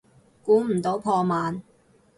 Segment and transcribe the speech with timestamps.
[0.41, 1.61] 估唔到破万